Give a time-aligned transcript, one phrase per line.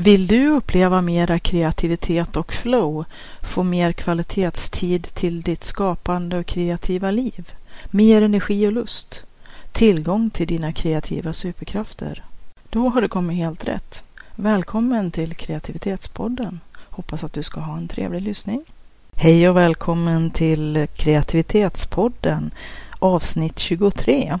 [0.00, 3.04] Vill du uppleva mera kreativitet och flow,
[3.42, 7.52] få mer kvalitetstid till ditt skapande och kreativa liv,
[7.90, 9.24] mer energi och lust,
[9.72, 12.24] tillgång till dina kreativa superkrafter?
[12.70, 14.02] Då har du kommit helt rätt.
[14.34, 16.60] Välkommen till Kreativitetspodden.
[16.76, 18.64] Hoppas att du ska ha en trevlig lyssning.
[19.14, 22.50] Hej och välkommen till Kreativitetspodden
[22.98, 24.38] avsnitt 23.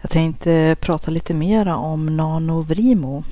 [0.00, 3.24] Jag tänkte prata lite mera om Nanovrimo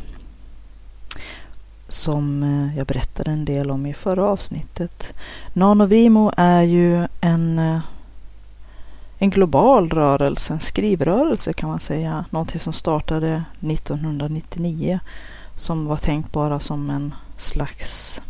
[1.93, 5.15] som eh, jag berättade en del om i förra avsnittet.
[5.53, 7.81] Nanovrimo är ju en, eh,
[9.19, 12.25] en global rörelse, en skrivrörelse kan man säga.
[12.31, 15.01] Någonting som startade 1999
[15.57, 18.21] som var tänkt bara som en slags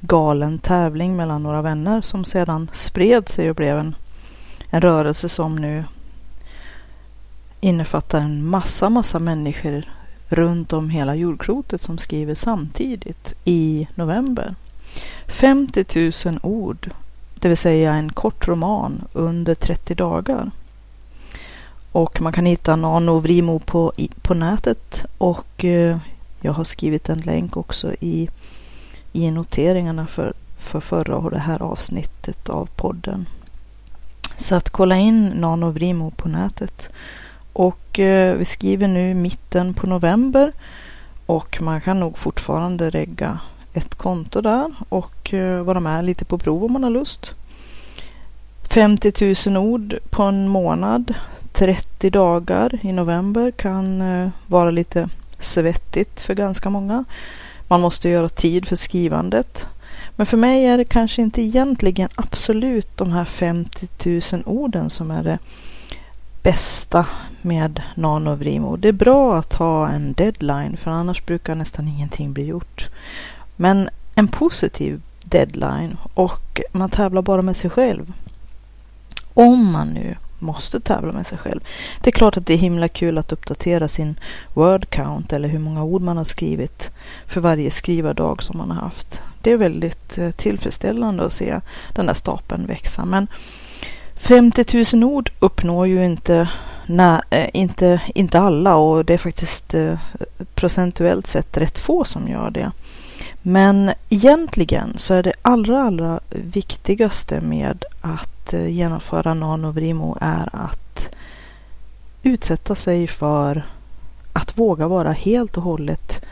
[0.00, 3.94] galen tävling mellan några vänner som sedan spred sig och blev en,
[4.70, 5.84] en rörelse som nu
[7.60, 9.84] innefattar en massa, massa människor
[10.30, 14.54] runt om hela jordklotet som skriver samtidigt i november.
[15.26, 16.90] 50 000 ord,
[17.34, 20.50] det vill säga en kort roman under 30 dagar.
[21.92, 25.98] Och man kan hitta Nanovrimo på, på nätet och eh,
[26.40, 28.28] jag har skrivit en länk också i,
[29.12, 33.26] i noteringarna för, för förra och det här avsnittet av podden.
[34.36, 36.90] Så att kolla in Nanovrimo på nätet
[37.60, 40.52] och eh, vi skriver nu mitten på november
[41.26, 43.38] och man kan nog fortfarande regga
[43.72, 47.34] ett konto där och eh, vara med lite på prov om man har lust.
[48.70, 51.14] 50 000 ord på en månad,
[51.52, 57.04] 30 dagar i november kan eh, vara lite svettigt för ganska många.
[57.68, 59.68] Man måste göra tid för skrivandet.
[60.16, 63.88] Men för mig är det kanske inte egentligen absolut de här 50
[64.32, 65.38] 000 orden som är det
[66.42, 67.06] bästa
[67.42, 68.76] med Nanovrimo.
[68.76, 72.88] Det är bra att ha en deadline för annars brukar nästan ingenting bli gjort.
[73.56, 78.12] Men en positiv deadline och man tävlar bara med sig själv.
[79.34, 81.60] Om man nu måste tävla med sig själv.
[82.00, 84.20] Det är klart att det är himla kul att uppdatera sin
[84.54, 86.90] word count eller hur många ord man har skrivit
[87.26, 89.22] för varje skrivardag som man har haft.
[89.42, 91.60] Det är väldigt eh, tillfredsställande att se
[91.94, 93.04] den där stapeln växa.
[93.04, 93.26] Men
[94.20, 96.48] 50 000 ord uppnår ju inte,
[96.86, 99.98] nej, eh, inte, inte alla och det är faktiskt eh,
[100.54, 102.70] procentuellt sett rätt få som gör det.
[103.42, 111.08] Men egentligen så är det allra, allra viktigaste med att eh, genomföra Nanovrimo är att
[112.22, 113.62] utsätta sig för
[114.32, 116.24] att våga vara helt och hållet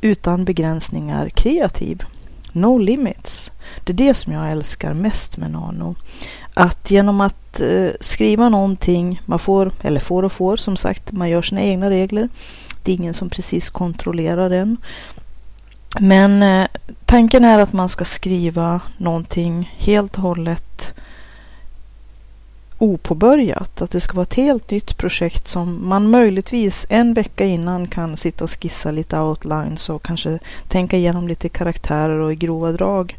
[0.00, 2.04] utan begränsningar kreativ.
[2.52, 3.52] No limits.
[3.84, 5.94] Det är det som jag älskar mest med Nano.
[6.60, 11.30] Att genom att eh, skriva någonting, man får, eller får och får som sagt, man
[11.30, 12.28] gör sina egna regler.
[12.82, 14.76] Det är ingen som precis kontrollerar den.
[16.00, 16.68] Men eh,
[17.04, 20.94] tanken är att man ska skriva någonting helt och hållet
[22.78, 23.82] opåbörjat.
[23.82, 28.16] Att det ska vara ett helt nytt projekt som man möjligtvis en vecka innan kan
[28.16, 30.38] sitta och skissa lite outlines och kanske
[30.68, 33.16] tänka igenom lite karaktärer och i grova drag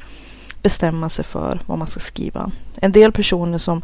[0.62, 2.52] bestämma sig för vad man ska skriva.
[2.76, 3.82] En del personer som,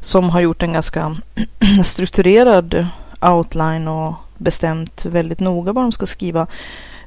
[0.00, 1.16] som har gjort en ganska
[1.84, 2.86] strukturerad
[3.20, 6.46] outline och bestämt väldigt noga vad de ska skriva.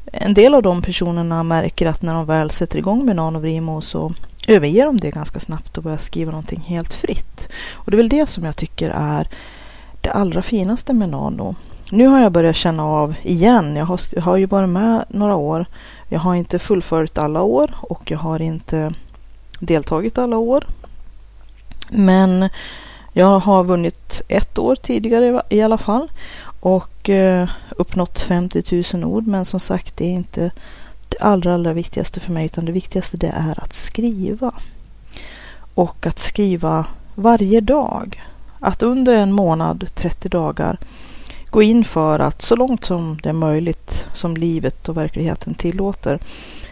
[0.06, 4.14] En del av de personerna märker att när de väl sätter igång med Nanovrimo så
[4.48, 7.48] överger de det ganska snabbt och börjar skriva någonting helt fritt.
[7.72, 9.28] Och det är väl det som jag tycker är
[10.02, 11.56] det allra finaste med Nano.
[11.92, 13.76] Nu har jag börjat känna av igen.
[13.76, 15.66] Jag har, jag har ju varit med några år.
[16.10, 18.94] Jag har inte fullföljt alla år och jag har inte
[19.60, 20.68] deltagit alla år.
[21.90, 22.50] Men
[23.14, 26.12] jag har vunnit ett år tidigare i alla fall
[26.60, 29.28] och eh, uppnått 50 000 ord.
[29.28, 30.52] Men som sagt, det är inte
[31.10, 34.54] det allra, allra viktigaste för mig utan det viktigaste det är att skriva.
[35.74, 38.24] Och att skriva varje dag.
[38.60, 40.78] Att under en månad, 30 dagar,
[41.50, 46.20] gå in för att så långt som det är möjligt, som livet och verkligheten tillåter,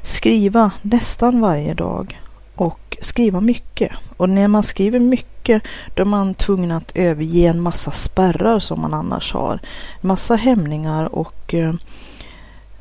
[0.02, 2.20] skriva nästan varje dag
[2.56, 3.92] och skriva mycket.
[4.18, 5.64] Och när man skriver mycket
[5.94, 9.60] då är man tvungen att överge en massa spärrar som man annars har.
[10.02, 11.74] Massa hämningar och eh,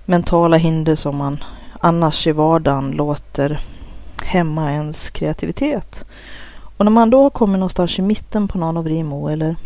[0.05, 1.45] mentala hinder som man
[1.81, 3.61] annars i vardagen låter
[4.25, 6.05] hämma ens kreativitet.
[6.77, 9.57] Och när man då kommer någonstans i mitten på någon av Rimo eller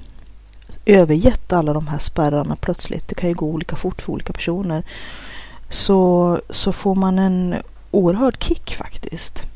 [0.87, 4.83] övergett alla de här spärrarna plötsligt, det kan ju gå olika fort för olika personer,
[5.69, 7.55] så, så får man en
[7.91, 9.47] oerhörd kick faktiskt.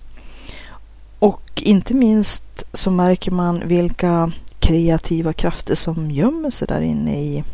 [1.22, 7.44] Och inte minst så märker man vilka kreativa krafter som gömmer sig där inne i,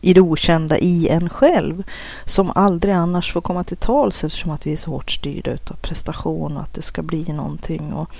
[0.00, 1.82] i det okända i en själv.
[2.24, 5.76] Som aldrig annars får komma till tals eftersom att vi är så hårt styrda av
[5.82, 7.92] prestation och att det ska bli någonting.
[7.92, 8.10] Och,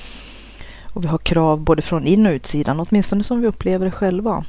[0.93, 4.45] och vi har krav både från in och utsidan, åtminstone som vi upplever det själva.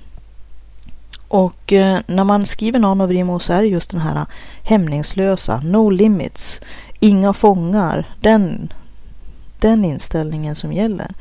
[1.28, 4.26] Och eh, när man skriver någon av Rimo så är det just den här eh,
[4.64, 6.62] hämningslösa, no limits,
[7.00, 8.74] inga fångar, den,
[9.62, 11.14] den inställningen som gäller.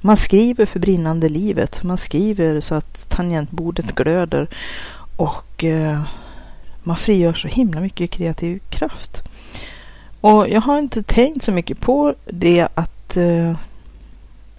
[0.00, 4.48] Man skriver för brinnande livet, man skriver så att tangentbordet glöder
[5.16, 6.02] och eh,
[6.82, 9.22] man frigör så himla mycket kreativ kraft.
[10.20, 13.56] Och jag har inte tänkt så mycket på det att eh,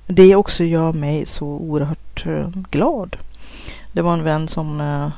[0.07, 3.17] det också gör mig så oerhört eh, glad.
[3.91, 5.09] Det var en vän som, eh,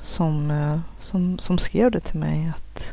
[0.00, 2.92] som, eh, som, som skrev det till mig att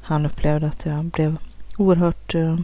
[0.00, 1.36] han upplevde att jag blev
[1.78, 2.58] oerhört eh,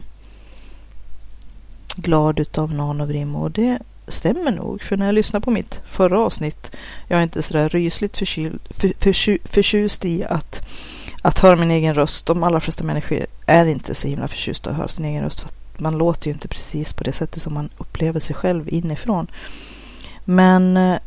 [1.95, 4.83] glad utav Nanovrim och det stämmer nog.
[4.83, 6.71] För när jag lyssnar på mitt förra avsnitt,
[7.07, 10.61] jag är inte sådär rysligt förkyld, för, för, förtjust i att,
[11.21, 12.25] att höra min egen röst.
[12.25, 15.39] De allra flesta människor är inte så himla förtjusta att höra sin egen röst.
[15.39, 19.27] För man låter ju inte precis på det sättet som man upplever sig själv inifrån.
[20.25, 20.97] Men eh,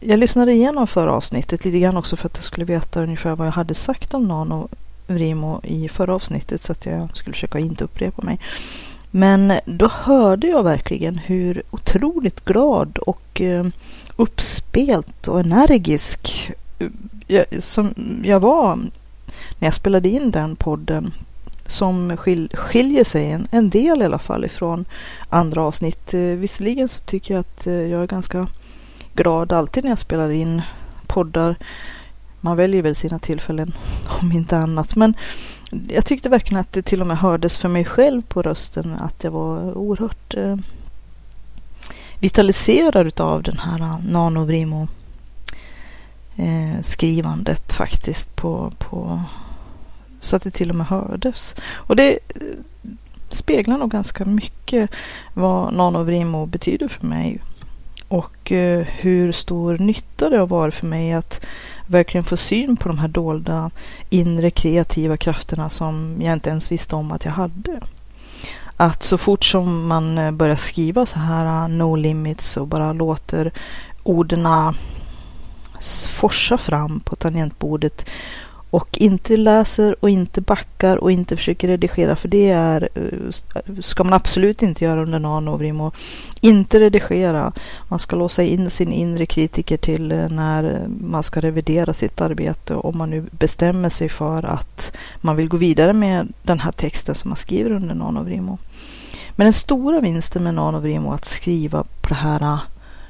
[0.00, 3.46] jag lyssnade igenom förra avsnittet lite grann också för att jag skulle veta ungefär vad
[3.46, 4.68] jag hade sagt om Nano
[5.06, 8.38] Vrimo i förra avsnittet så att jag skulle försöka inte upprepa mig.
[9.10, 13.66] Men då hörde jag verkligen hur otroligt glad och eh,
[14.16, 16.50] uppspelt och energisk
[17.28, 17.94] eh, som
[18.24, 18.76] jag var
[19.58, 21.12] när jag spelade in den podden
[21.66, 24.84] som skil, skiljer sig en, en del i alla fall ifrån
[25.28, 26.14] andra avsnitt.
[26.14, 28.46] Eh, visserligen så tycker jag att jag är ganska
[29.14, 30.62] glad alltid när jag spelar in
[31.06, 31.56] poddar
[32.46, 33.74] man väljer väl sina tillfällen
[34.22, 34.96] om inte annat.
[34.96, 35.14] Men
[35.88, 39.24] jag tyckte verkligen att det till och med hördes för mig själv på rösten att
[39.24, 40.56] jag var oerhört eh,
[42.20, 44.88] vitaliserad av den här eh, nanovrimo
[46.36, 49.22] eh, skrivandet faktiskt på, på
[50.20, 51.56] så att det till och med hördes.
[51.74, 52.40] Och det eh,
[53.28, 54.90] speglar nog ganska mycket
[55.34, 57.40] vad nanovrimo betyder för mig
[58.08, 61.40] och eh, hur stor nytta det har varit för mig att
[61.86, 63.70] verkligen få syn på de här dolda
[64.10, 67.80] inre kreativa krafterna som jag inte ens visste om att jag hade.
[68.76, 72.92] Att så fort som man eh, börjar skriva så här eh, no limits och bara
[72.92, 73.52] låter
[74.02, 74.46] orden
[76.08, 78.06] forsa fram på tangentbordet
[78.70, 83.30] och inte läser och inte backar och inte försöker redigera för det är, eh,
[83.80, 85.94] ska man absolut inte göra under nanovrim och
[86.40, 87.52] inte redigera.
[87.88, 92.74] Man ska låsa in sin inre kritiker till eh, när man ska revidera sitt arbete
[92.74, 97.14] om man nu bestämmer sig för att man vill gå vidare med den här texten
[97.14, 98.58] som man skriver under nanovrimo.
[99.36, 102.58] Men den stora vinsten med nanovrimo är att skriva på det här eh,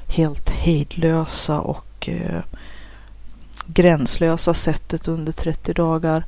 [0.07, 2.09] helt hejdlösa och
[3.67, 6.23] gränslösa sättet under 30 dagar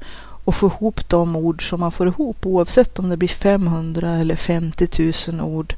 [0.50, 4.36] och få ihop de ord som man får ihop oavsett om det blir 500 eller
[4.36, 5.76] 50 000 ord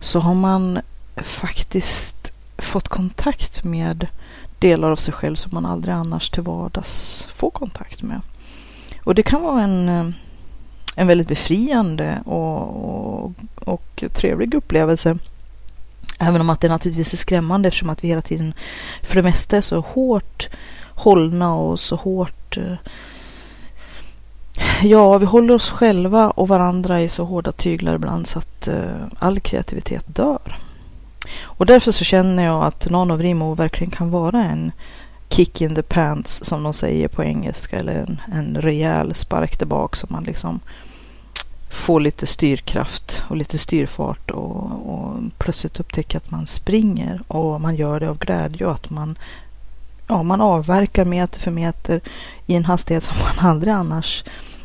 [0.00, 0.80] så har man
[1.16, 4.06] faktiskt fått kontakt med
[4.58, 8.20] delar av sig själv som man aldrig annars till vardags får kontakt med.
[9.04, 10.14] Och det kan vara en,
[10.96, 13.32] en väldigt befriande och, och,
[13.64, 15.16] och trevlig upplevelse.
[16.18, 18.54] Även om att det naturligtvis är skrämmande eftersom att vi hela tiden
[19.02, 20.48] för det mesta är så hårt
[20.94, 22.56] hållna och så hårt.
[22.56, 22.74] Eh,
[24.82, 29.06] ja, vi håller oss själva och varandra i så hårda tyglar ibland så att eh,
[29.18, 30.58] all kreativitet dör.
[31.40, 34.72] Och därför så känner jag att Nano Vrimo verkligen kan vara en
[35.28, 39.66] kick in the pants som de säger på engelska eller en, en rejäl spark där
[39.66, 40.60] bak som man liksom
[41.70, 47.76] får lite styrkraft och lite styrfart och, och plötsligt upptäcker att man springer och man
[47.76, 49.18] gör det av glädje och att man
[50.12, 52.00] ja, man avverkar meter för meter
[52.46, 54.24] i en hastighet som man aldrig annars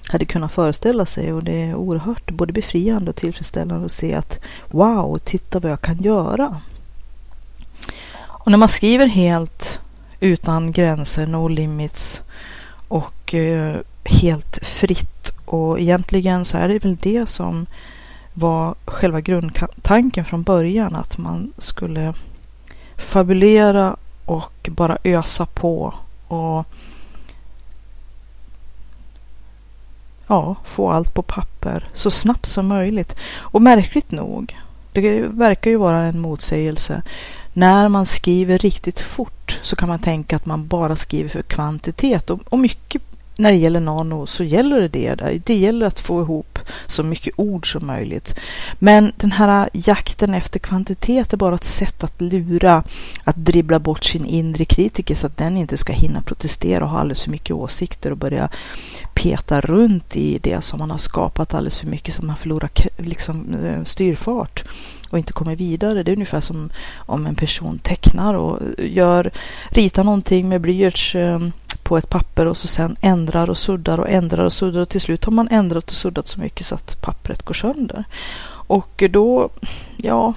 [0.09, 4.39] hade kunnat föreställa sig och det är oerhört både befriande och tillfredsställande att se att
[4.67, 6.61] wow, titta vad jag kan göra.
[8.27, 9.79] Och när man skriver helt
[10.19, 12.21] utan gränser, no limits
[12.87, 17.65] och eh, helt fritt och egentligen så är det väl det som
[18.33, 22.13] var själva grundtanken från början att man skulle
[22.97, 23.95] fabulera
[24.27, 25.93] och bara ösa på
[26.27, 26.65] och
[30.27, 33.15] ja, få allt på papper så snabbt som möjligt.
[33.35, 34.57] Och märkligt nog,
[34.91, 37.01] det verkar ju vara en motsägelse.
[37.53, 42.29] När man skriver riktigt fort så kan man tänka att man bara skriver för kvantitet
[42.29, 43.01] och, och mycket
[43.37, 45.41] när det gäller nano så gäller det det där.
[45.45, 48.35] Det gäller att få ihop så mycket ord som möjligt.
[48.79, 52.83] Men den här jakten efter kvantitet är bara ett sätt att lura,
[53.23, 56.99] att dribbla bort sin inre kritiker så att den inte ska hinna protestera och ha
[56.99, 58.49] alldeles för mycket åsikter och börja
[59.13, 63.53] peta runt i det som man har skapat alldeles för mycket så man förlorar liksom,
[63.53, 64.65] eh, styrfart
[65.09, 66.03] och inte kommer vidare.
[66.03, 69.31] Det är ungefär som om en person tecknar och eh, gör,
[69.69, 71.39] ritar någonting med blyerts eh,
[71.87, 75.01] på ett papper och så sen ändrar och suddar och ändrar och suddar och till
[75.01, 78.03] slut har man ändrat och suddat så mycket så att pappret går sönder.
[78.67, 79.49] Och då,
[79.97, 80.33] ja,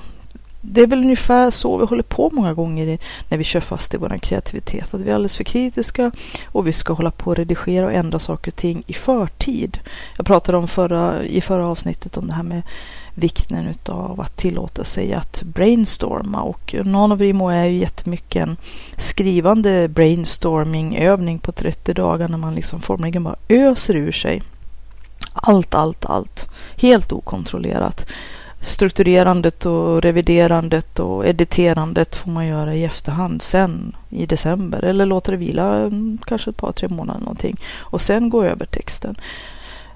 [0.60, 3.96] det är väl ungefär så vi håller på många gånger när vi kör fast i
[3.96, 4.94] vår kreativitet.
[4.94, 6.10] Att vi är alldeles för kritiska
[6.46, 9.78] och vi ska hålla på och redigera och ändra saker och ting i förtid.
[10.16, 12.62] Jag pratade om förra, i förra avsnittet om det här med
[13.20, 18.56] vikten utav att tillåta sig att brainstorma och NanoVrimo är ju jättemycket en
[18.96, 24.42] skrivande brainstorming-övning på 30 dagar när man liksom formligen bara öser ur sig
[25.32, 28.06] allt, allt, allt helt okontrollerat.
[28.60, 35.30] Strukturerandet och reviderandet och editerandet får man göra i efterhand sen i december eller låta
[35.30, 39.16] det vila mm, kanske ett par, tre månader någonting och sen gå över texten.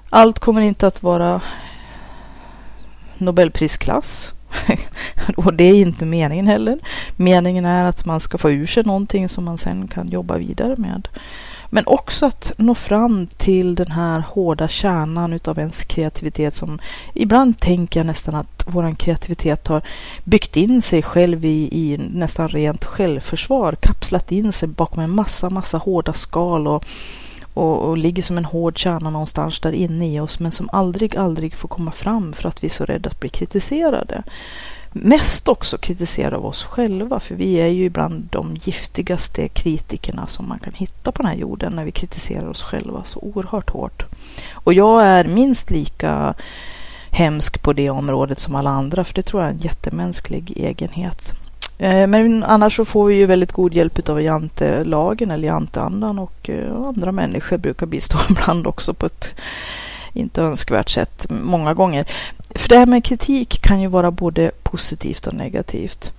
[0.09, 1.41] Allt kommer inte att vara
[3.17, 4.33] Nobelprisklass.
[5.37, 6.79] och det är inte meningen heller.
[7.15, 10.75] Meningen är att man ska få ur sig någonting som man sen kan jobba vidare
[10.77, 11.07] med.
[11.69, 16.79] Men också att nå fram till den här hårda kärnan utav ens kreativitet som
[17.13, 19.81] ibland tänker jag nästan att våran kreativitet har
[20.23, 25.49] byggt in sig själv i, i nästan rent självförsvar, kapslat in sig bakom en massa,
[25.49, 26.85] massa hårda skal och
[27.55, 31.17] och, och, ligger som en hård kärna någonstans där inne i oss men som aldrig,
[31.17, 34.23] aldrig får komma fram för att vi är så rädda att bli kritiserade.
[34.91, 40.47] Mest också kritiserade av oss själva för vi är ju ibland de giftigaste kritikerna som
[40.47, 44.05] man kan hitta på den här jorden när vi kritiserar oss själva så oerhört hårt.
[44.53, 46.33] Och jag är minst lika
[47.11, 51.33] hemsk på det området som alla andra för det tror jag är en jättemänsklig egenhet.
[51.77, 56.71] Eh, men annars så får vi ju väldigt god hjälp av jantelagen eller janteandan eh,
[56.71, 59.35] och andra människor brukar bistå ibland också på ett
[60.13, 62.05] inte önskvärt sätt många gånger.
[62.49, 66.13] För det här med kritik kan ju vara både positivt och negativt.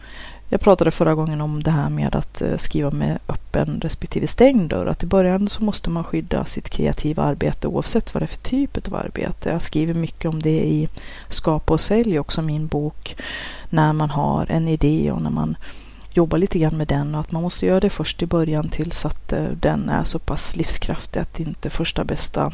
[0.48, 4.70] Jag pratade förra gången om det här med att eh, skriva med öppen respektive stängd
[4.70, 4.86] dörr.
[4.86, 8.36] Att i början så måste man skydda sitt kreativa arbete oavsett vad det är för
[8.36, 9.50] typ av arbete.
[9.50, 10.88] Jag skriver mycket om det i
[11.28, 13.16] Skapa och sälj också, min bok.
[13.70, 15.56] När man har en idé och när man
[16.12, 19.04] jobbar lite grann med den och att man måste göra det först i början tills
[19.04, 22.52] att eh, den är så pass livskraftig att inte första bästa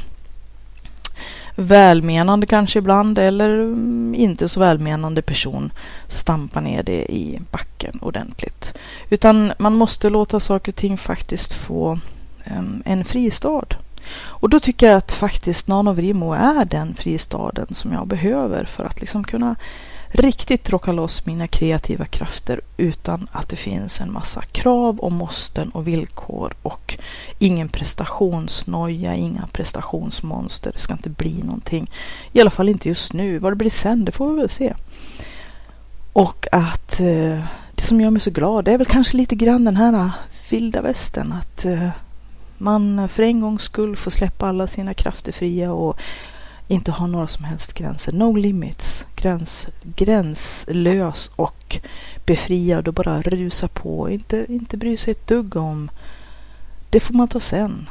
[1.56, 5.72] välmenande kanske ibland eller mm, inte så välmenande person
[6.08, 8.74] stampa ner det i backen ordentligt.
[9.10, 11.98] Utan man måste låta saker och ting faktiskt få
[12.84, 13.66] en fristad.
[14.14, 19.00] Och då tycker jag att faktiskt Nanovrimo är den fristaden som jag behöver för att
[19.00, 19.56] liksom kunna
[20.12, 25.70] riktigt rocka loss mina kreativa krafter utan att det finns en massa krav och måsten
[25.70, 26.98] och villkor och
[27.38, 30.72] ingen prestationsnoja, inga prestationsmonster.
[30.72, 31.90] Det ska inte bli någonting.
[32.32, 33.38] I alla fall inte just nu.
[33.38, 34.74] Vad det blir sen, det får vi väl se.
[36.12, 39.64] Och att eh, det som gör mig så glad det är väl kanske lite grann
[39.64, 40.10] den här
[40.50, 41.32] vilda västern.
[41.32, 41.88] Att eh,
[42.58, 46.00] man för en gångs skull får släppa alla sina krafter fria och
[46.72, 48.12] inte ha några som helst gränser.
[48.12, 49.06] No limits.
[49.16, 51.78] Gräns, gränslös och
[52.26, 54.10] befriad och bara rusa på.
[54.10, 55.90] Inte, inte bry sig ett dugg om.
[56.90, 57.88] Det får man ta sen.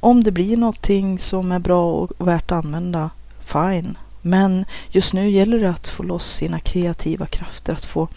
[0.00, 3.10] Om det blir någonting som är bra och värt att använda,
[3.40, 3.98] fine.
[4.22, 7.72] Men just nu gäller det att få loss sina kreativa krafter.
[7.72, 8.08] Att få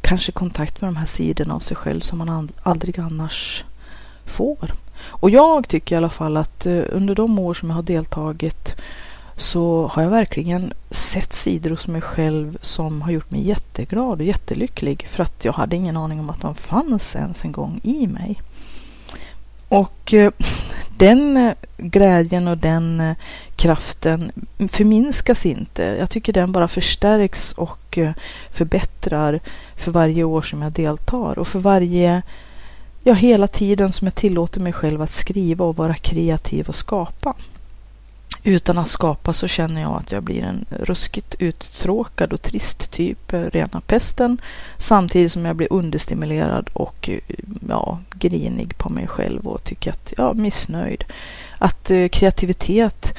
[0.00, 3.64] kanske kontakt med de här sidorna av sig själv som man aldrig annars
[4.24, 4.72] får.
[4.98, 8.76] Och jag tycker i alla fall att eh, under de år som jag har deltagit
[9.36, 14.26] så har jag verkligen sett sidor hos mig själv som har gjort mig jätteglad och
[14.26, 18.06] jättelycklig för att jag hade ingen aning om att de fanns ens en gång i
[18.06, 18.40] mig.
[19.68, 20.32] Och eh,
[20.98, 23.16] den eh, glädjen och den eh,
[23.56, 24.32] kraften
[24.68, 25.82] förminskas inte.
[25.82, 27.98] Jag tycker den bara förstärks och
[28.50, 29.40] förbättrar
[29.76, 32.22] för varje år som jag deltar och för varje,
[33.02, 37.34] ja hela tiden som jag tillåter mig själv att skriva och vara kreativ och skapa
[38.46, 43.32] utan att skapa så känner jag att jag blir en ruskigt uttråkad och trist typ,
[43.32, 44.40] eh, rena pesten.
[44.78, 47.18] Samtidigt som jag blir understimulerad och eh,
[47.68, 51.04] ja, grinig på mig själv och tycker att jag är missnöjd.
[51.58, 53.14] Att eh, kreativitet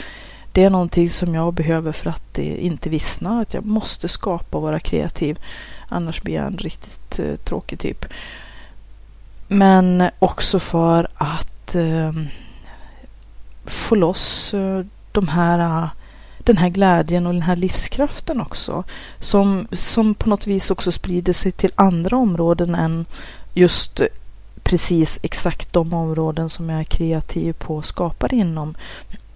[0.52, 3.40] det är någonting som jag behöver för att eh, inte vissna.
[3.40, 5.40] Att jag måste skapa och vara kreativ.
[5.90, 8.06] Annars blir jag en riktigt eh, tråkig typ.
[9.48, 11.76] Men också för att
[13.66, 14.54] få loss
[15.12, 15.90] de här, äh,
[16.40, 18.84] den här glädjen och den här livskraften också.
[19.20, 23.06] Som, som på något vis också sprider sig till andra områden än
[23.54, 24.02] just
[24.64, 28.76] precis exakt de områden som jag är kreativ på och skapar inom.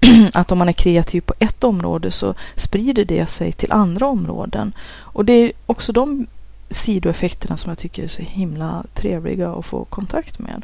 [0.33, 4.73] att om man är kreativ på ett område så sprider det sig till andra områden.
[4.99, 6.27] Och det är också de
[6.69, 10.63] sidoeffekterna som jag tycker är så himla trevliga att få kontakt med.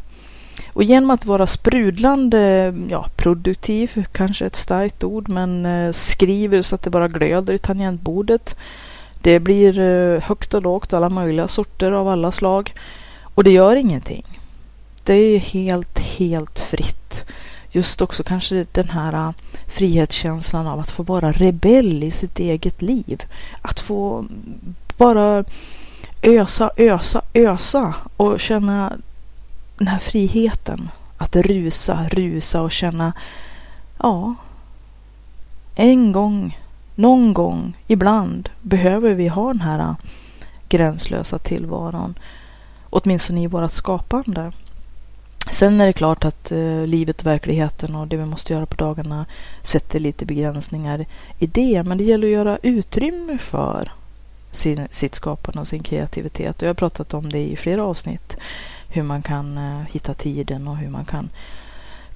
[0.78, 6.76] Och genom att vara sprudlande, ja produktiv, kanske ett starkt ord, men eh, skriver så
[6.76, 8.56] att det bara glöder i tangentbordet.
[9.22, 12.74] Det blir eh, högt och lågt, alla möjliga sorter av alla slag.
[13.22, 14.40] Och det gör ingenting.
[15.04, 17.26] Det är helt, helt fritt.
[17.72, 19.32] Just också kanske den här eh,
[19.68, 23.24] frihetskänslan av att få vara rebell i sitt eget liv.
[23.62, 24.26] Att få
[24.98, 25.44] bara
[26.22, 28.94] ösa, ösa, ösa och känna
[29.78, 30.90] den här friheten.
[31.18, 33.14] Att rusa, rusa och känna,
[33.98, 34.36] ja,
[35.76, 36.60] en gång,
[36.96, 39.96] någon gång, ibland behöver vi ha den här
[40.70, 42.20] gränslösa tillvaron.
[42.90, 44.52] Åtminstone i vårt skapande.
[45.52, 48.76] Sen är det klart att eh, livet och verkligheten och det vi måste göra på
[48.76, 49.26] dagarna
[49.62, 51.06] sätter lite begränsningar
[51.40, 51.84] i det.
[51.84, 53.92] Men det gäller att göra utrymme för
[54.52, 56.56] sin, sitt skapande och sin kreativitet.
[56.56, 58.38] Och jag har pratat om det i flera avsnitt.
[58.90, 61.30] Hur man kan eh, hitta tiden och hur man kan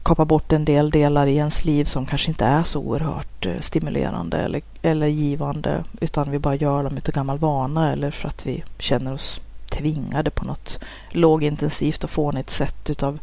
[0.03, 3.59] kapa bort en del delar i ens liv som kanske inte är så oerhört eh,
[3.59, 5.83] stimulerande eller, eller givande.
[6.01, 10.29] Utan vi bara gör dem utav gammal vana eller för att vi känner oss tvingade
[10.29, 13.19] på något lågintensivt och fånigt sätt utav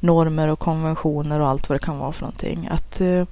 [0.00, 2.68] normer och konventioner och allt vad det kan vara för någonting.
[2.70, 3.24] Att eh,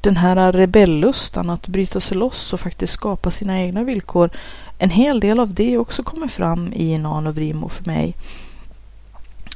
[0.00, 4.30] den här rebellustan att bryta sig loss och faktiskt skapa sina egna villkor.
[4.78, 8.14] En hel del av det också kommer fram i Nano Vrimo för mig.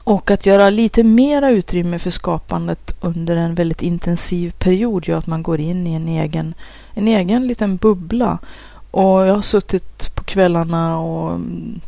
[0.04, 5.26] Och att göra lite mera utrymme för skapandet under en väldigt intensiv period gör att
[5.26, 6.54] man går in i en egen,
[6.94, 8.38] en egen liten bubbla
[8.90, 11.40] och jag har suttit på kvällarna och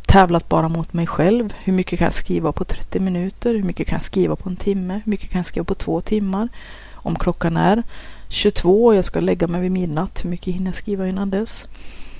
[0.06, 1.54] tävlat bara mot mig själv.
[1.58, 3.54] Hur mycket kan jag skriva på 30 minuter?
[3.54, 4.94] Hur mycket kan jag skriva på en timme?
[5.04, 6.48] Hur mycket kan jag skriva på två timmar?
[6.94, 7.82] Om klockan är
[8.28, 11.68] 22 och jag ska lägga mig vid midnatt, hur mycket hinner jag skriva innan dess?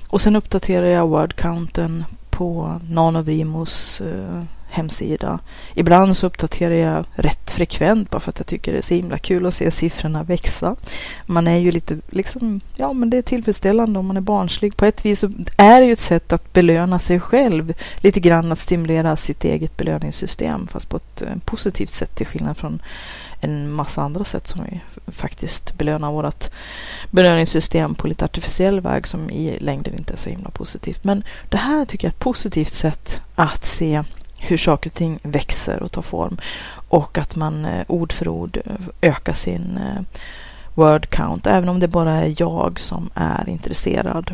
[0.09, 4.43] Och sen uppdaterar jag wordcounten på Nanovrimos uh, eh,
[4.73, 5.39] hemsida.
[5.75, 9.19] Ibland så uppdaterar jag rätt frekvent bara för att jag tycker det är så himla
[9.19, 10.77] kul att se siffrorna växa.
[11.27, 14.77] Man är ju lite liksom, ja men det är tillfredsställande om man är barnslig.
[14.77, 17.75] På ett vis så är det ju ett sätt att belöna sig själv.
[17.97, 22.57] Lite grann att stimulera sitt eget belöningssystem fast på ett eh, positivt sätt till skillnad
[22.57, 22.83] från
[23.41, 24.81] en massa andra sätt som vi
[25.13, 26.51] faktiskt belönar vårt
[27.11, 31.05] belöningssystem på lite artificiell väg som i längden inte är så himla positivt.
[31.05, 34.03] Men det här tycker jag är ett positivt sätt att se
[34.43, 36.37] hur saker och ting växer och tar form.
[36.89, 40.03] Och att man eh, ord för ord eh, ökar sin eh,
[40.75, 44.33] word count, även om det bara är jag som är intresserad.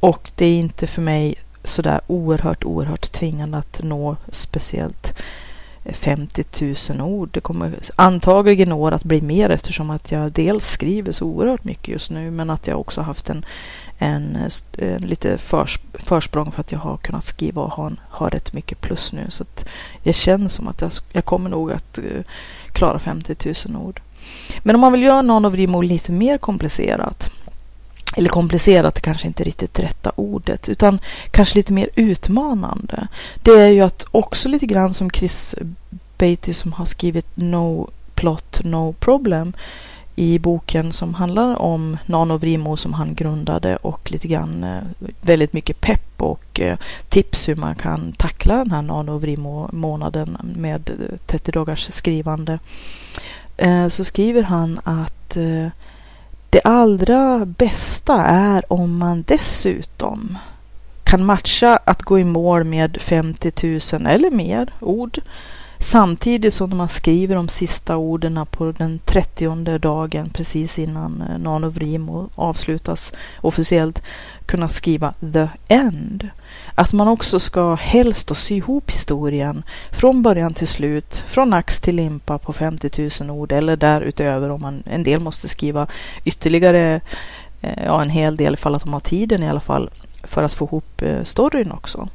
[0.00, 1.34] Och det är inte för mig
[1.64, 5.14] sådär oerhört, oerhört tvingande att nå speciellt
[5.84, 6.44] 50
[6.90, 7.28] 000 ord.
[7.32, 11.88] Det kommer antagligen år att bli mer eftersom att jag dels skriver så oerhört mycket
[11.88, 13.44] just nu men att jag också haft en
[14.02, 17.96] en, eh, en eh, lite förs, försprång för att jag har kunnat skriva och har,
[18.08, 19.26] har rätt mycket plus nu.
[19.28, 19.64] Så att
[20.02, 22.22] jag känner som att jag, jag kommer nog att uh,
[22.72, 24.00] klara 50 000 ord.
[24.62, 27.30] Men om man vill göra någon av rimord lite mer komplicerat
[28.16, 33.08] eller komplicerat kanske inte riktigt rätta ordet, utan kanske lite mer utmanande.
[33.42, 35.54] Det är ju att också lite grann som Chris
[36.18, 39.52] Beatty som har skrivit No Plot No Problem
[40.16, 44.82] i boken som handlar om Nano Vrimo som han grundade och lite grann eh,
[45.20, 50.36] väldigt mycket pepp och eh, tips hur man kan tackla den här Nano Vrimo månaden
[50.56, 52.58] med eh, 30 dagars skrivande.
[53.90, 55.36] Så skriver han att
[56.50, 60.38] det allra bästa är om man dessutom
[61.04, 63.52] kan matcha att gå i mål med 50
[63.92, 65.20] 000 eller mer ord
[65.82, 72.28] Samtidigt som man skriver de sista orden på den 30 dagen precis innan eh, Nanovrimo
[72.34, 74.02] avslutas officiellt
[74.46, 76.28] kunna skriva the end.
[76.74, 81.80] Att man också ska helst då sy ihop historien från början till slut, från ax
[81.80, 85.86] till limpa på 50 000 ord eller därutöver om man en del måste skriva
[86.24, 87.00] ytterligare,
[87.60, 89.90] eh, ja en hel del ifall att de har tiden i alla fall
[90.22, 92.08] för att få ihop eh, storyn också.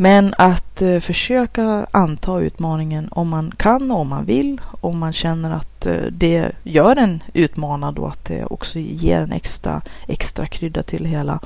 [0.00, 4.60] Men att eh, försöka anta utmaningen om man kan och om man vill.
[4.80, 9.32] Om man känner att eh, det gör en utmanad och att det också ger en
[9.32, 11.40] extra, extra krydda till det hela.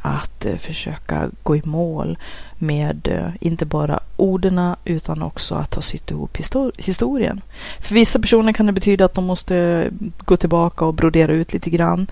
[0.00, 2.18] Att eh, försöka gå i mål
[2.58, 7.40] med eh, inte bara orden utan också att ha sytt ihop histor historien.
[7.80, 11.70] För vissa personer kan det betyda att de måste gå tillbaka och brodera ut lite
[11.70, 12.06] grann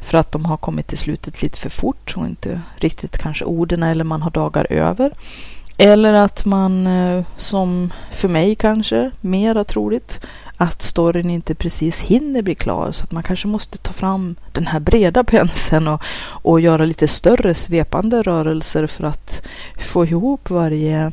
[0.00, 3.82] för att de har kommit till slutet lite för fort och inte riktigt kanske orden
[3.82, 5.12] eller man har dagar över.
[5.78, 10.20] Eller att man, eh, som för mig kanske, mera troligt,
[10.56, 14.66] att storyn inte precis hinner bli klar så att man kanske måste ta fram den
[14.66, 19.42] här breda penseln och, och göra lite större svepande rörelser för att
[19.78, 21.12] få ihop varje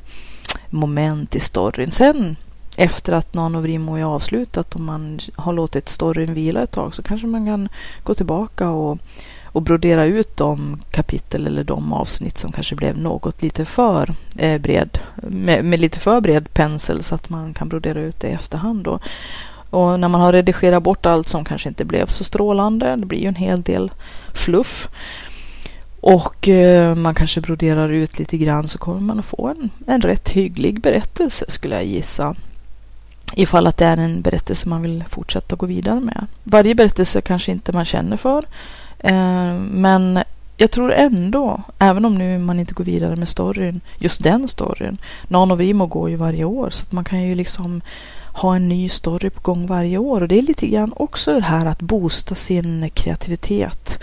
[0.69, 1.91] moment i storyn.
[1.91, 2.35] Sen
[2.77, 7.27] efter att Nanovrimo är avslutat och man har låtit storyn vila ett tag så kanske
[7.27, 7.69] man kan
[8.03, 8.97] gå tillbaka och,
[9.45, 14.61] och brodera ut de kapitel eller de avsnitt som kanske blev något lite för eh,
[14.61, 18.33] bred, med, med, lite för bred pensel så att man kan brodera ut det i
[18.33, 18.83] efterhand.
[18.83, 18.99] Då.
[19.69, 23.19] Och när man har redigerat bort allt som kanske inte blev så strålande, det blir
[23.19, 23.91] ju en hel del
[24.33, 24.89] fluff.
[26.01, 30.01] Och eh, man kanske broderar ut lite grann så kommer man att få en, en
[30.01, 32.35] rätt hygglig berättelse skulle jag gissa
[33.35, 36.27] ifall att det är en berättelse man vill fortsätta gå vidare med.
[36.43, 38.45] Varje berättelse kanske inte man känner för,
[38.99, 40.23] eh, men
[40.57, 44.97] jag tror ändå, även om nu man inte går vidare med storyn, just den storyn.
[45.27, 47.81] NanoVrimo går ju varje år så att man kan ju liksom
[48.33, 51.41] ha en ny story på gång varje år och det är lite grann också det
[51.41, 53.99] här att boosta sin kreativitet.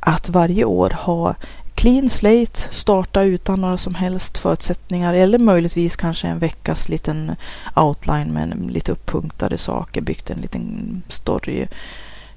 [0.00, 1.34] Att varje år ha
[1.74, 7.36] clean slate, starta utan några som helst förutsättningar eller möjligtvis kanske en veckas liten
[7.76, 11.66] outline med lite uppunktade saker, byggt en liten story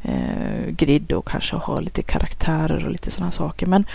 [0.02, 3.66] eh, grid och kanske ha lite karaktärer och lite sådana saker.
[3.68, 3.86] Men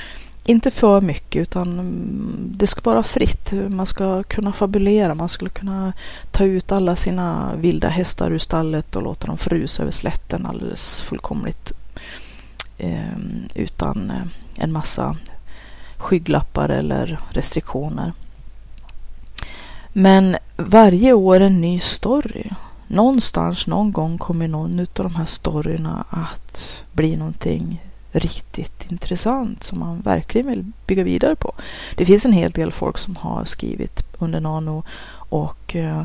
[0.45, 3.53] inte för mycket utan mm, det ska vara fritt.
[3.69, 5.93] Man ska kunna fabulera, man skulle kunna
[6.31, 11.01] ta ut alla sina vilda hästar ur stallet och låta dem frusa över slätten alldeles
[11.03, 11.73] fullkomligt
[12.79, 13.19] eh,
[13.55, 14.23] utan eh,
[14.57, 15.17] en massa
[16.03, 18.13] skygglappar eller restriktioner.
[19.93, 22.51] Men varje år en ny story.
[22.87, 27.81] Någonstans, någon gång kommer någon av de här storyna att bli någonting
[28.13, 31.55] riktigt intressant som man verkligen vill bygga vidare på.
[31.97, 34.85] Det finns en hel del folk som har skrivit under Nano
[35.15, 36.03] och uh,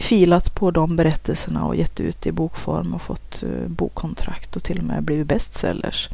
[0.00, 4.78] filat på de berättelserna och gett ut i bokform och fått uh, bokkontrakt och till
[4.78, 6.08] och med blivit bestsellers.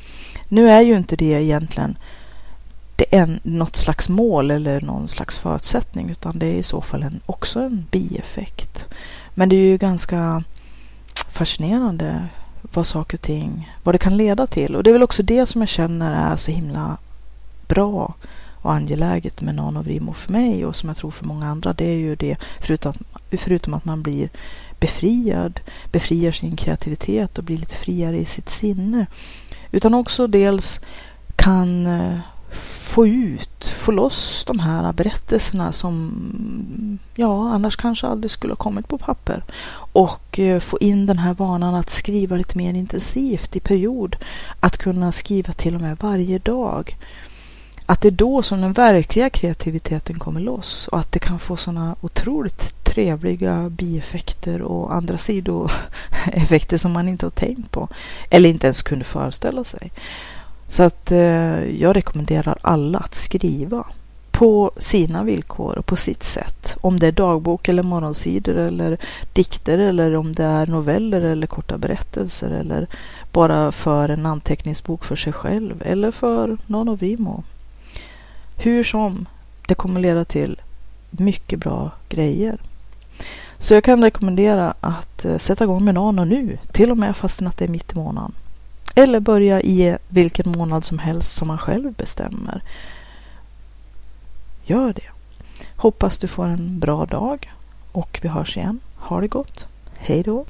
[0.48, 1.96] Nu är ju inte det egentligen
[2.96, 7.02] det är något slags mål eller någon slags förutsättning utan det är i så fall
[7.02, 8.86] en, också en bieffekt.
[9.34, 10.42] Men det är ju ganska
[11.28, 12.26] fascinerande
[12.72, 14.76] vad saker och ting, vad det kan leda till.
[14.76, 16.96] Och det är väl också det som jag känner är så himla
[17.68, 18.14] bra
[18.64, 21.72] och angeläget med Nanovrimo för mig och som jag tror för många andra.
[21.72, 22.92] Det är ju det, förutom,
[23.30, 24.30] förutom att man blir
[24.80, 25.60] befriad,
[25.92, 29.06] befriar sin kreativitet och blir lite friare i sitt sinne.
[29.70, 30.80] Utan också dels
[31.36, 32.18] kan eh,
[32.54, 38.88] få ut, få loss de här berättelserna som ja, annars kanske aldrig skulle ha kommit
[38.88, 39.44] på papper.
[39.92, 44.16] Och eh, få in den här vanan att skriva lite mer intensivt i period.
[44.60, 46.96] Att kunna skriva till och med varje dag.
[47.86, 51.56] Att det är då som den verkliga kreativiteten kommer loss och att det kan få
[51.56, 57.88] sådana otroligt trevliga bieffekter och andra sidoeffekter som man inte har tänkt på
[58.30, 59.92] eller inte ens kunde föreställa sig.
[60.74, 63.86] Så att eh, jag rekommenderar alla att skriva
[64.30, 66.76] på sina villkor och på sitt sätt.
[66.80, 68.98] Om det är dagbok eller morgonsidor eller
[69.32, 72.86] dikter eller om det är noveller eller korta berättelser eller
[73.32, 77.42] bara för en anteckningsbok för sig själv eller för någon av Rimo.
[78.56, 79.26] Hur som,
[79.68, 80.60] det kommer leda till
[81.10, 82.58] mycket bra grejer.
[83.58, 87.46] Så jag kan rekommendera att eh, sätta igång med Nano nu, till och med fastän
[87.46, 88.32] att det är mitt i månaden.
[88.94, 92.62] Eller börja i vilken månad som helst som man själv bestämmer.
[94.64, 95.08] Gör det.
[95.76, 97.52] Hoppas du får en bra dag
[97.92, 98.80] och vi hörs igen.
[98.96, 99.68] Ha det gott.
[99.96, 100.44] Hej då.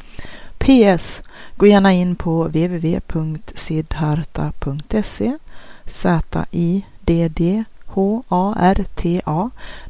[0.59, 1.23] PS.
[1.57, 5.39] Gå gärna in på www.sidharta.se
[5.87, 7.01] Z-I-D-D-H-A-R-T-A.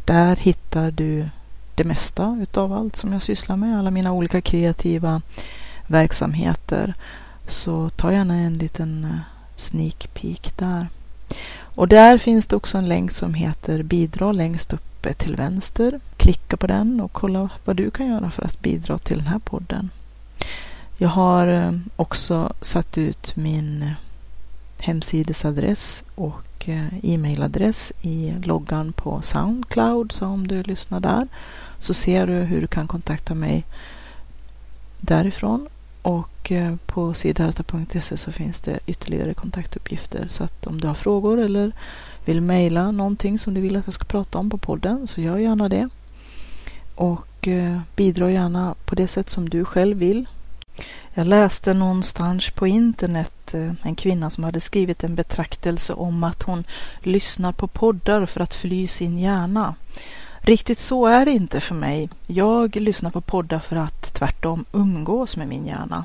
[0.05, 1.29] Där hittar du
[1.75, 3.79] det mesta utav allt som jag sysslar med.
[3.79, 5.21] Alla mina olika kreativa
[5.87, 6.95] verksamheter.
[7.46, 9.18] Så ta gärna en liten eh,
[9.57, 10.88] sneak peek där.
[11.57, 16.00] Och där finns det också en länk som heter bidra längst uppe till vänster.
[16.16, 19.38] Klicka på den och kolla vad du kan göra för att bidra till den här
[19.38, 19.90] podden.
[20.96, 23.90] Jag har eh, också satt ut min eh,
[24.78, 26.68] hemsidesadress och
[27.02, 30.12] e-mailadress i loggan på Soundcloud.
[30.12, 31.28] Så om du lyssnar där
[31.78, 33.64] så ser du hur du kan kontakta mig
[35.00, 35.68] därifrån.
[36.05, 40.27] Och eh, på sidharta.se så finns det ytterligare kontaktuppgifter.
[40.29, 41.73] Så att om du har frågor eller
[42.25, 45.38] vill mejla någonting som du vill att jag ska prata om på podden så gör
[45.38, 45.88] gärna det.
[46.95, 50.27] Och eh, bidra gärna på det sätt som du själv vill.
[51.14, 56.43] Jag läste någonstans på internet eh, en kvinna som hade skrivit en betraktelse om att
[56.43, 56.64] hon
[57.03, 59.75] lyssnar på poddar för att fly sin hjärna.
[60.46, 62.09] Riktigt så är det inte för mig.
[62.26, 66.04] Jag lyssnar på poddar för att tvärtom umgås med min hjärna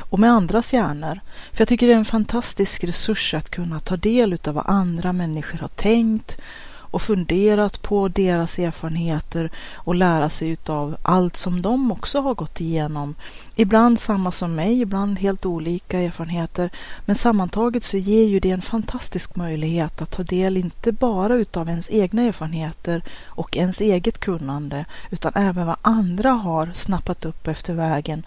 [0.00, 1.20] och med andras hjärnor.
[1.52, 5.12] För jag tycker det är en fantastisk resurs att kunna ta del av vad andra
[5.12, 6.40] människor har tänkt
[6.90, 12.60] och funderat på deras erfarenheter och lära sig av allt som de också har gått
[12.60, 13.14] igenom.
[13.56, 16.70] Ibland samma som mig, ibland helt olika erfarenheter.
[17.06, 21.68] Men sammantaget så ger ju det en fantastisk möjlighet att ta del inte bara utav
[21.68, 27.74] ens egna erfarenheter och ens eget kunnande utan även vad andra har snappat upp efter
[27.74, 28.22] vägen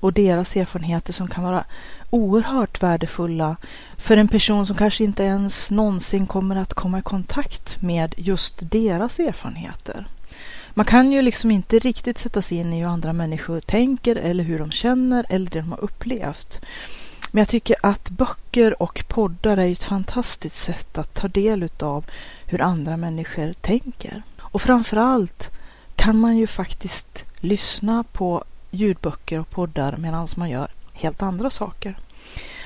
[0.00, 1.64] och deras erfarenheter som kan vara
[2.10, 3.56] oerhört värdefulla
[3.98, 8.54] för en person som kanske inte ens någonsin kommer att komma i kontakt med just
[8.70, 10.06] deras erfarenheter.
[10.74, 14.44] Man kan ju liksom inte riktigt sätta sig in i hur andra människor tänker eller
[14.44, 16.60] hur de känner eller det de har upplevt.
[17.30, 22.04] Men jag tycker att böcker och poddar är ett fantastiskt sätt att ta del av
[22.46, 24.22] hur andra människor tänker.
[24.40, 25.50] Och framförallt
[25.96, 31.96] kan man ju faktiskt lyssna på ljudböcker och poddar medan man gör helt andra saker.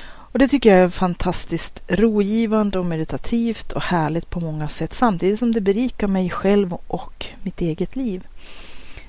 [0.03, 5.39] Och det tycker jag är fantastiskt rogivande och meditativt och härligt på många sätt samtidigt
[5.39, 8.27] som det berikar mig själv och mitt eget liv.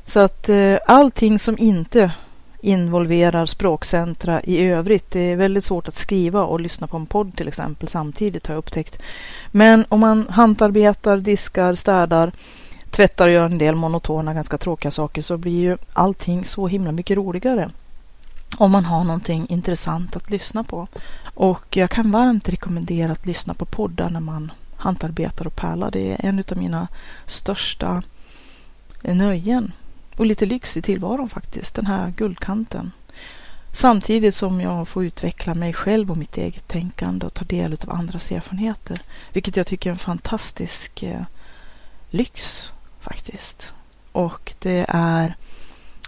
[0.05, 2.13] Så att eh, allting som inte
[2.61, 5.11] involverar språkcentra i övrigt.
[5.11, 8.55] Det är väldigt svårt att skriva och lyssna på en podd till exempel samtidigt har
[8.55, 8.99] jag upptäckt.
[9.51, 12.33] Men om man hantarbetar, diskar, städar,
[12.91, 16.93] tvättar och gör en del monotona, ganska tråkiga saker så blir ju allting så himla
[16.93, 17.71] mycket roligare
[18.57, 20.87] om man har någonting intressant att lyssna på.
[21.35, 25.91] Och jag kan varmt rekommendera att lyssna på poddar när man hantarbetar och pärlar.
[25.91, 26.89] Det är en av mina
[27.27, 28.03] största
[29.03, 29.73] nöjen
[30.17, 32.93] och lite lyx i tillvaron faktiskt, den här guldkanten.
[33.73, 37.91] Samtidigt som jag får utveckla mig själv och mitt eget tänkande och ta del av
[37.91, 39.01] andras erfarenheter.
[39.33, 41.23] Vilket jag tycker är en fantastisk eh,
[42.11, 42.69] lyx
[43.01, 43.75] faktiskt.
[44.13, 45.37] Och det är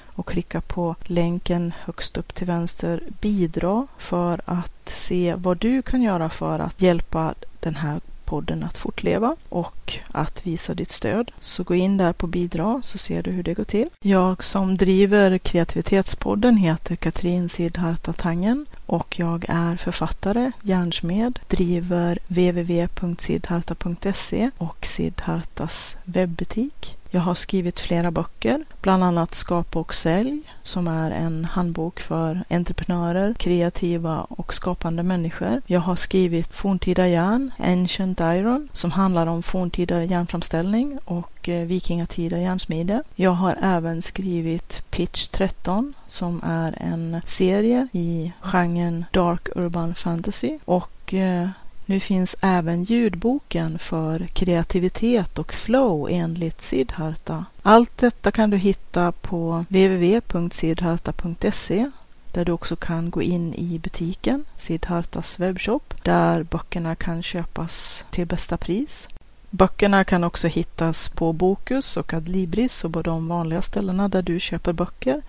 [0.15, 6.01] och klicka på länken högst upp till vänster bidra för att se vad du kan
[6.01, 11.31] göra för att hjälpa den här podden att fortleva och att visa ditt stöd.
[11.39, 13.89] Så gå in där på bidra så ser du hur det går till.
[13.99, 24.51] Jag som driver kreativitetspodden heter Katrin Sidharta Tangen och jag är författare, järnsmed, driver www.sidharta.se
[24.57, 26.97] och Sidhartas webbutik.
[27.13, 32.43] Jag har skrivit flera böcker, bland annat Skapa och sälj som är en handbok för
[32.49, 35.61] entreprenörer, kreativa och skapande människor.
[35.65, 41.67] Jag har skrivit Forntida järn, Ancient Iron, som handlar om forntida järnframställning och och eh,
[41.67, 43.03] vikingatida järnsmide.
[43.15, 50.57] Jag har även skrivit Pitch 13 som är en serie i genren Dark Urban Fantasy
[50.65, 51.49] och eh,
[51.85, 57.45] nu finns även ljudboken för kreativitet och flow enligt Siddharta.
[57.61, 61.91] Allt detta kan du hitta på www.siddharta.se
[62.31, 68.27] där du också kan gå in i butiken, Siddhartas webbshop, där böckerna kan köpas till
[68.27, 69.07] bästa pris.
[69.53, 74.39] Böckerna kan också hittas på Bokus och Adlibris och på de vanliga ställena där du
[74.39, 75.21] köper böcker.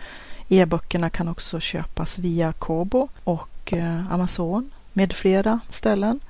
[0.49, 6.21] E-böckerna kan också köpas via Kobo och eh, Amazon med flera ställen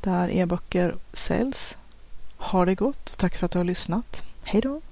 [0.00, 1.76] där e-böcker säljs.
[2.36, 3.18] Ha det gott.
[3.18, 4.24] Tack för att du har lyssnat.
[4.42, 4.80] Hej då!